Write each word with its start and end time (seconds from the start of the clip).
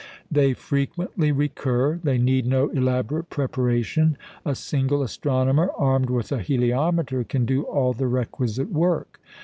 They 0.31 0.55
frequently 0.55 1.31
recur; 1.31 1.97
they 2.03 2.17
need 2.17 2.47
no 2.47 2.69
elaborate 2.69 3.29
preparation; 3.29 4.17
a 4.43 4.55
single 4.55 5.03
astronomer 5.03 5.69
armed 5.77 6.09
with 6.09 6.31
a 6.31 6.39
heliometer 6.41 7.23
can 7.23 7.45
do 7.45 7.61
all 7.65 7.93
the 7.93 8.07
requisite 8.07 8.71
work. 8.71 9.19